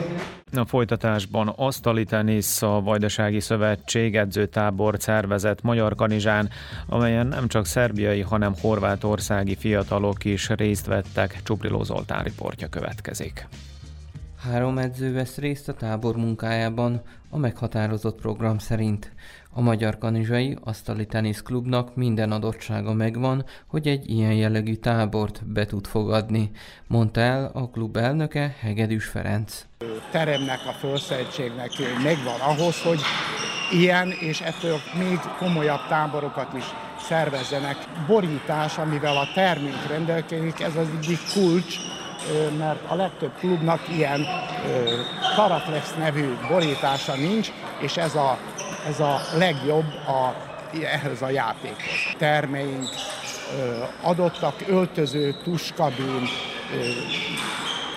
[0.53, 6.51] A folytatásban asztali tenisz a Vajdasági Szövetség edzőtábor szervezett Magyar Kanizsán,
[6.87, 11.43] amelyen nem csak szerbiai, hanem horvátországi fiatalok is részt vettek.
[11.43, 13.49] Csupriló Zoltán riportja következik.
[14.51, 19.13] Három edző vesz részt a tábor munkájában a meghatározott program szerint.
[19.57, 25.87] A Magyar Kanizsai Asztali Teniszklubnak minden adottsága megvan, hogy egy ilyen jellegű tábort be tud
[25.87, 26.51] fogadni,
[26.87, 29.67] mondta el a klub elnöke Hegedűs Ferenc.
[30.11, 31.71] Teremnek a fölszerítségnek
[32.03, 33.01] megvan ahhoz, hogy
[33.73, 36.65] ilyen és ettől még komolyabb táborokat is
[37.01, 37.77] szervezzenek.
[38.07, 41.77] Borítás, amivel a termék rendelkezik, ez az egyik kulcs,
[42.59, 44.27] mert a legtöbb klubnak ilyen
[45.37, 48.39] Karaflex nevű borítása nincs, és ez a,
[48.87, 50.35] ez a legjobb a,
[50.83, 52.15] ehhez a játékhoz.
[52.19, 52.89] Termeink
[54.03, 56.23] adottak, öltöző, tuskabin,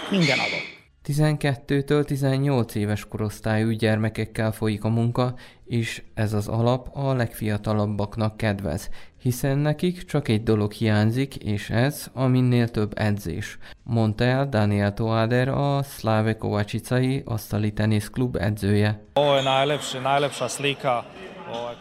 [0.09, 0.75] minden adott.
[1.07, 8.89] 12-től 18 éves korosztályú gyermekekkel folyik a munka, és ez az alap a legfiatalabbaknak kedvez,
[9.21, 14.93] hiszen nekik csak egy dolog hiányzik, és ez a minél több edzés, mondta el Daniel
[14.93, 19.05] Toader, a Slave Kovacsicai asztali teniszklub edzője.
[19.13, 21.05] Ovo je najlepše, najlepša slika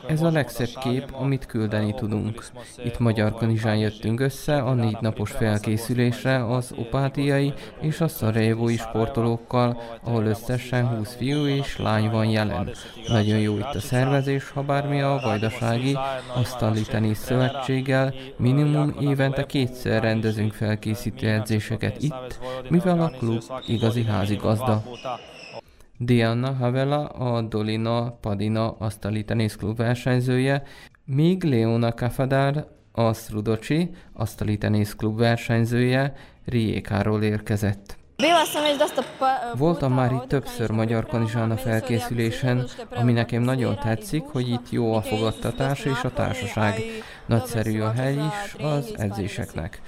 [0.07, 2.45] ez a legszebb kép, amit küldeni tudunk.
[2.85, 9.83] Itt Magyar Kanizsán jöttünk össze a négy napos felkészülésre az opátiai és a szarajevói sportolókkal,
[10.05, 12.71] ahol összesen 20 fiú és lány van jelen.
[13.09, 15.97] Nagyon jó itt a szervezés, ha bármi a Vajdasági
[16.35, 24.83] Asztali Tenisz Szövetséggel minimum évente kétszer rendezünk felkészítő edzéseket itt, mivel a klub igazi házigazda.
[25.99, 30.63] Diana Havela, a Dolina Padina asztali teniszklub versenyzője,
[31.05, 36.13] míg Leona Kafadár, a Strudocsi asztali teniszklub versenyzője
[36.45, 37.97] Riékáról érkezett.
[39.55, 45.03] Voltam már itt többször Magyar Kanizsán felkészülésen, ami nekem nagyon tetszik, hogy itt jó a
[45.03, 46.75] fogadtatás és a társaság.
[47.27, 49.81] Nagyszerű a hely is az edzéseknek.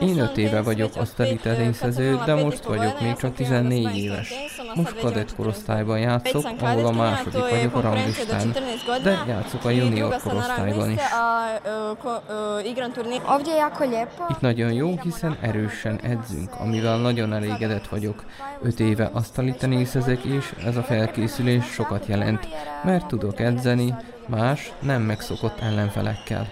[0.00, 4.32] Én öt éve vagyok asztali terénszező, de most vagyok még csak 14 éves.
[4.74, 8.52] Most kadett korosztályban játszok, ahol a második vagyok a ranglistán,
[9.02, 11.00] de játszok a junior korosztályban is.
[14.28, 18.24] Itt nagyon jó, hiszen erősen edzünk, amivel nagyon elégedett vagyok.
[18.62, 22.48] Öt éve asztali tenészezek, és ez a felkészülés sokat jelent,
[22.84, 23.94] mert tudok edzeni,
[24.26, 26.48] más, nem megszokott ellenfelekkel.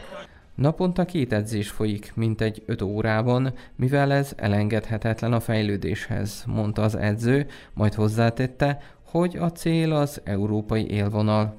[0.58, 6.94] Naponta két edzés folyik, mint egy öt órában, mivel ez elengedhetetlen a fejlődéshez, mondta az
[6.94, 11.56] edző, majd hozzátette, hogy a cél az európai élvonal.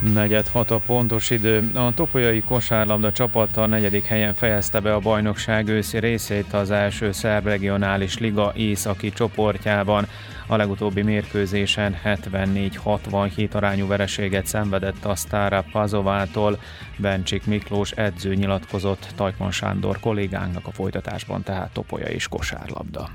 [0.00, 1.70] Negyed hat a pontos idő.
[1.74, 7.46] A topolyai kosárlabda csapata negyedik helyen fejezte be a bajnokság őszi részét az első szerb
[7.46, 10.06] regionális liga északi csoportjában.
[10.46, 16.58] A legutóbbi mérkőzésen 74-67 arányú vereséget szenvedett a Sztára Pazovától.
[16.96, 23.10] Bencsik Miklós edző nyilatkozott Tajkman Sándor kollégánknak a folytatásban, tehát topolya és kosárlabda.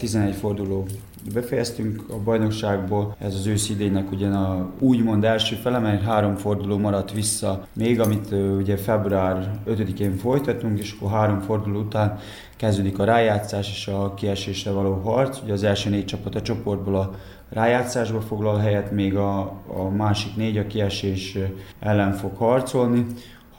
[0.00, 0.86] 11 forduló
[1.34, 3.16] befejeztünk a bajnokságból.
[3.18, 8.00] Ez az ősz idénynek ugyan a úgymond első fele, mert három forduló maradt vissza még,
[8.00, 12.18] amit ugye február 5-én folytatunk, és akkor három forduló után
[12.56, 15.40] kezdődik a rájátszás és a kiesésre való harc.
[15.42, 17.14] Ugye az első négy csapat a csoportból a
[17.48, 21.38] rájátszásba foglal helyet, még a, a másik négy a kiesés
[21.80, 23.06] ellen fog harcolni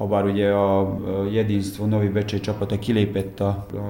[0.02, 0.98] habár ugye a
[1.32, 3.44] Jedinstvo Novi Becsei csapata kilépett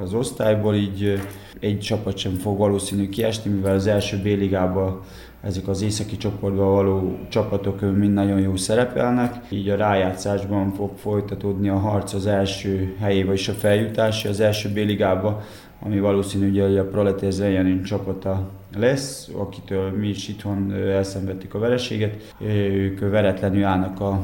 [0.04, 1.20] az osztályból, így
[1.60, 5.00] egy csapat sem fog valószínű kiesni, mivel az első B-ligában
[5.42, 11.70] ezek az északi csoportban való csapatok mind nagyon jó szerepelnek, így a rájátszásban fog folytatódni
[11.70, 15.42] a harc az első helyébe és a feljutási az első B-ligába,
[15.80, 22.34] ami valószínű ugye a Proletér Zeljanin csapata lesz, akitől mi is itthon elszenvedtük a vereséget.
[22.74, 24.20] Ők veretlenül állnak a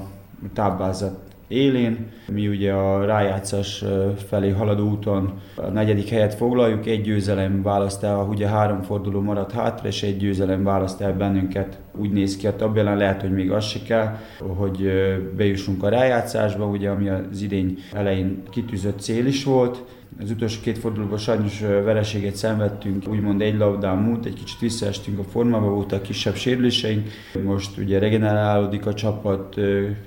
[0.54, 2.08] táblázat élén.
[2.32, 3.84] Mi ugye a rájátszás
[4.28, 9.52] felé haladó úton a negyedik helyet foglaljuk, egy győzelem választ el, ugye három forduló maradt
[9.52, 11.80] hátra, és egy győzelem választ el bennünket.
[11.96, 14.92] Úgy néz ki a tabellán, lehet, hogy még az se kell, hogy
[15.38, 19.84] bejussunk a rájátszásba, ugye, ami az idény elején kitűzött cél is volt.
[20.22, 25.24] Az utolsó két fordulóban sajnos vereséget szenvedtünk, úgymond egy labdán múlt, egy kicsit visszaestünk a
[25.24, 27.10] formába, voltak kisebb sérüléseink.
[27.44, 29.58] Most ugye regenerálódik a csapat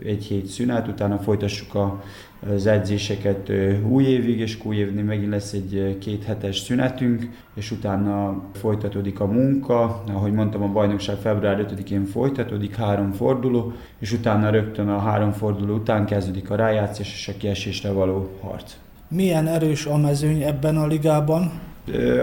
[0.05, 2.03] egy hét szünet, utána folytassuk a
[2.49, 3.53] az edzéseket
[3.89, 9.27] új évig, és új évnél megint lesz egy két hetes szünetünk, és utána folytatódik a
[9.27, 10.03] munka.
[10.13, 15.75] Ahogy mondtam, a bajnokság február 5-én folytatódik, három forduló, és utána rögtön a három forduló
[15.75, 18.77] után kezdődik a rájátszás és a kiesésre való harc.
[19.11, 21.51] Milyen erős a mezőny ebben a ligában?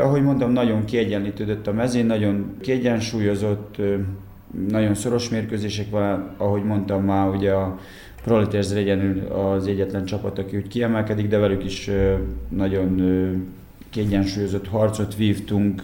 [0.01, 3.75] Ahogy mondtam, nagyon kiegyenlítődött a mezőny, nagyon kiegyensúlyozott,
[4.69, 7.79] nagyon szoros mérkőzések van, ahogy mondtam már, ugye a
[8.23, 11.89] Proleters legyen az egyetlen csapat, aki úgy kiemelkedik, de velük is
[12.49, 13.01] nagyon
[13.89, 15.81] kiegyensúlyozott harcot vívtunk,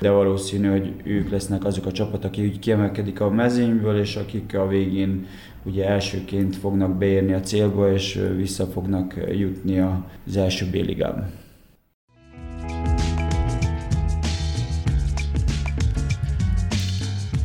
[0.00, 4.56] de valószínű, hogy ők lesznek azok a csapat, akik úgy kiemelkedik a mezőnyből, és akik
[4.58, 5.26] a végén
[5.64, 11.26] ugye elsőként fognak beérni a célba, és vissza fognak jutni az első B-ligában.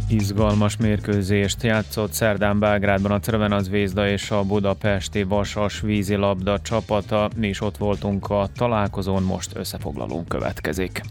[0.09, 7.29] Izgalmas mérkőzést játszott szerdán Belgrádban a Crvena Zvézda és a budapesti Vasas vízilabda csapata.
[7.35, 11.01] Mi is ott voltunk a találkozón, most összefoglalunk következik.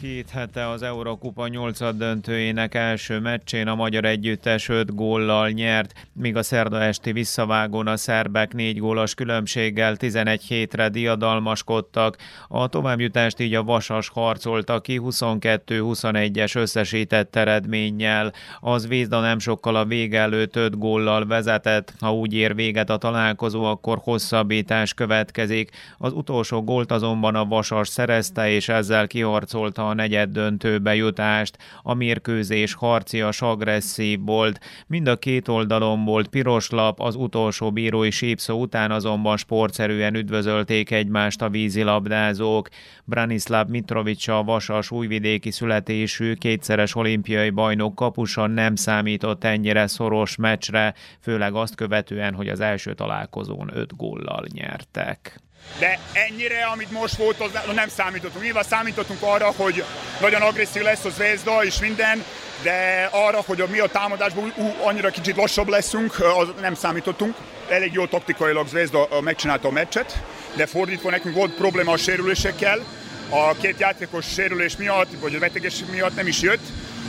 [0.00, 6.36] Két hete az Eurokupa 8 döntőjének első meccsén a magyar együttes 5 góllal nyert, míg
[6.36, 12.16] a szerda esti visszavágón a szerbek 4 gólos különbséggel 11 hétre diadalmaskodtak.
[12.48, 18.32] A továbbjutást így a Vasas harcolta ki 22-21-es összesített eredménnyel.
[18.60, 21.94] Az Vézda nem sokkal a vége előtt 5 góllal vezetett.
[21.98, 25.70] Ha úgy ér véget a találkozó, akkor hosszabbítás következik.
[25.98, 31.58] Az utolsó gólt azonban a Vasas szerezte, és ezzel kiharcolta a negyed döntőbe jutást.
[31.82, 34.60] A mérkőzés harcias agresszív volt.
[34.86, 40.90] Mind a két oldalon volt piros lap, az utolsó bírói sípszó után azonban sportszerűen üdvözölték
[40.90, 42.68] egymást a vízilabdázók.
[43.04, 50.94] Branislav Mitrovic a vasas újvidéki születésű kétszeres olimpiai bajnok kapusa nem számított ennyire szoros meccsre,
[51.20, 55.40] főleg azt követően, hogy az első találkozón öt góllal nyertek
[55.78, 58.44] de ennyire, amit most volt, az nem számítottunk.
[58.44, 59.84] Nyilván számítottunk arra, hogy
[60.20, 62.24] nagyon agresszív lesz az Zvezda és minden,
[62.62, 67.36] de arra, hogy a mi a támadásban ú, annyira kicsit lassabb leszünk, az nem számítottunk.
[67.68, 70.22] Elég jó taktikailag Zvezda megcsinálta a meccset,
[70.54, 72.78] de fordítva nekünk volt probléma a sérülésekkel.
[73.28, 76.66] A két játékos sérülés miatt, vagy a betegség miatt nem is jött.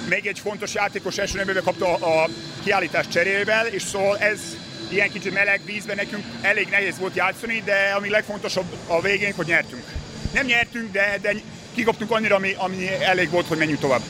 [0.09, 2.27] Még egy fontos játékos első kapta a
[2.63, 4.39] kiállítás cserével, és szóval ez
[4.91, 9.45] ilyen kicsit meleg vízben nekünk elég nehéz volt játszani, de ami legfontosabb a végén, hogy
[9.45, 9.83] nyertünk.
[10.33, 11.33] Nem nyertünk, de, de
[11.73, 14.01] kikaptunk annyira, ami, ami elég volt, hogy menjünk tovább.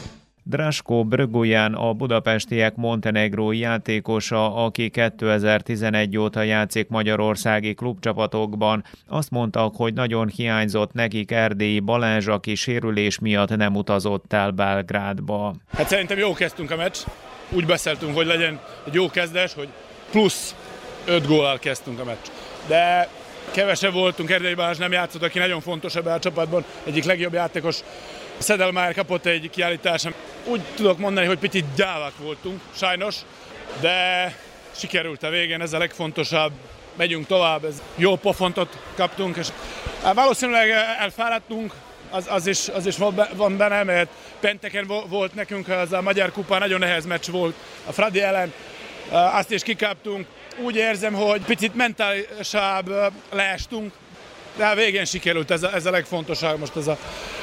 [0.44, 9.94] Drasko Brguján a budapestiek Montenegrói játékosa, aki 2011 óta játszik magyarországi klubcsapatokban, azt mondta, hogy
[9.94, 15.56] nagyon hiányzott nekik Erdélyi Balázs, aki sérülés miatt nem utazott el Belgrádba.
[15.74, 16.98] Hát szerintem jó kezdtünk a meccs.
[17.50, 19.68] Úgy beszéltünk, hogy legyen egy jó kezdés, hogy
[20.12, 20.56] plusz
[21.06, 22.26] 5 góllal kezdtünk a meccs.
[22.68, 23.08] De
[23.52, 27.78] kevesebb voltunk, Erdei Balázs nem játszott, aki nagyon fontos ebben a csapatban, egyik legjobb játékos.
[28.38, 30.14] Szedelmár kapott egy kiállításon.
[30.46, 33.16] Úgy tudok mondani, hogy picit gyávak voltunk, sajnos,
[33.80, 34.36] de
[34.76, 36.52] sikerült a végén, ez a legfontosabb.
[36.96, 39.48] Megyünk tovább, ez jó pofontot kaptunk, és
[40.04, 41.74] hát valószínűleg elfáradtunk,
[42.10, 42.98] az, az, is, az is
[43.36, 44.10] van benne, mert
[44.40, 48.54] penteken volt nekünk, az a Magyar Kupa nagyon nehéz meccs volt a Fradi ellen,
[49.12, 50.28] azt is kikaptunk,
[50.60, 52.94] úgy érzem, hogy picit mentálisabb
[53.32, 53.94] leestünk,
[54.58, 56.98] de a végén sikerült, ez a, ez a legfontosabb, most ez a,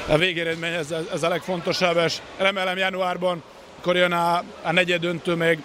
[0.07, 3.43] a végeredmény, ez, ez a legfontosabb, és remélem januárban,
[3.79, 5.59] akkor jön a, a negyed döntő, még,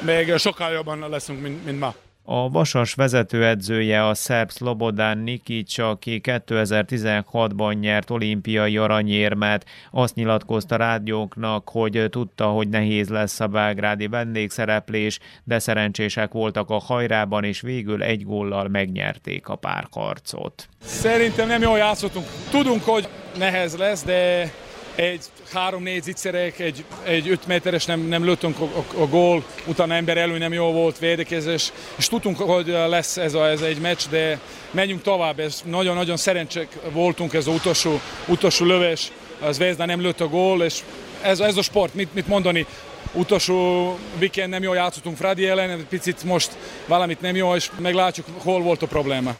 [0.00, 1.94] még sokkal jobban leszünk, mint, mint ma.
[2.32, 11.68] A Vasas vezetőedzője a szerb Slobodán Nikic, aki 2016-ban nyert olimpiai aranyérmet, azt nyilatkozta rádióknak,
[11.68, 18.02] hogy tudta, hogy nehéz lesz a belgrádi vendégszereplés, de szerencsések voltak a hajrában, és végül
[18.02, 20.68] egy góllal megnyerték a párharcot.
[20.80, 22.26] Szerintem nem jól játszottunk.
[22.50, 24.50] Tudunk, hogy nehéz lesz, de
[24.94, 25.20] egy
[25.52, 30.16] három-négy zicserek, egy, egy öt méteres nem, nem lőttünk a, a, a gól, utána ember
[30.16, 34.38] elő nem jó volt védekezés, és tudtunk, hogy lesz ez, a, ez egy meccs, de
[34.70, 40.20] menjünk tovább, ez nagyon-nagyon szerencsek voltunk ez az utolsó, utolsó lövés, az Vezda nem lőtt
[40.20, 40.82] a gól, és
[41.22, 42.66] ez, ez a sport, mit, mit mondani,
[43.12, 48.62] utolsó weekend nem jól játszottunk Fradi ellen, picit most valamit nem jó, és meglátjuk, hol
[48.62, 49.36] volt a probléma.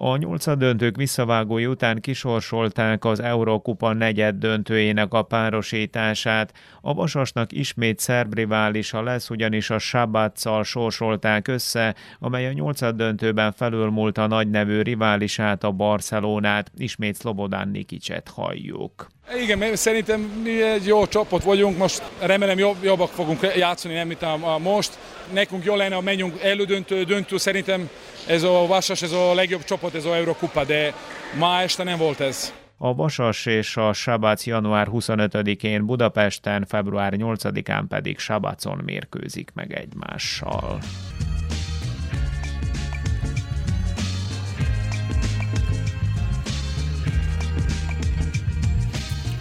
[0.00, 6.52] A nyolcadöntők visszavágói után kisorsolták az Eurókupa negyed döntőjének a párosítását.
[6.80, 14.18] A Vasasnak ismét szerb riválisa lesz, ugyanis a Sabatszal sorsolták össze, amely a nyolcadöntőben felülmúlt
[14.18, 16.72] a nagynevű riválisát, a Barcelonát.
[16.76, 19.17] Ismét Szlobodán Nikicset halljuk.
[19.36, 24.22] Igen, szerintem mi egy jó csapat vagyunk, most remélem jobb, jobbak fogunk játszani, nem mint
[24.22, 24.98] a, a most.
[25.32, 27.90] Nekünk jó lenne, ha menjünk elődöntő, döntő, szerintem
[28.26, 30.94] ez a Vasas, ez a legjobb csapat, ez a Eurokupa, de
[31.38, 32.52] ma este nem volt ez.
[32.76, 40.78] A Vasas és a Sabác január 25-én Budapesten, február 8-án pedig Sabacon mérkőzik meg egymással.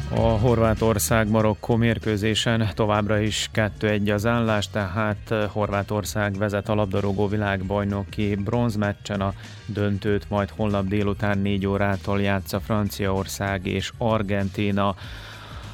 [0.10, 9.22] A Horvátország-Marokkó mérkőzésen továbbra is 2-1 az állás, tehát Horvátország vezet a labdarúgó világbajnoki bronzmeccsen
[9.22, 9.34] a
[9.66, 14.96] döntőt, majd holnap délután 4 órától játsza Franciaország és Argentína.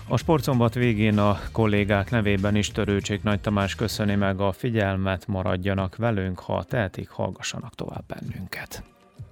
[0.08, 5.96] A sportszombat végén a kollégák nevében is Törőcsék Nagy Tamás köszöni meg a figyelmet, maradjanak
[5.96, 8.93] velünk, ha tehetik, hallgassanak tovább bennünket.